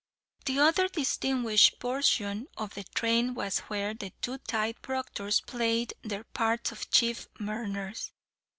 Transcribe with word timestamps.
The 0.45 0.57
other 0.57 0.87
distinguished 0.89 1.77
portion 1.77 2.47
of 2.57 2.73
the 2.73 2.85
train 2.85 3.35
was 3.35 3.59
where 3.59 3.93
the 3.93 4.09
two 4.23 4.39
tithe 4.39 4.77
proctors 4.81 5.41
played 5.41 5.93
their 6.01 6.23
parts 6.23 6.71
of 6.71 6.89
chief 6.89 7.27
mourners. 7.39 8.11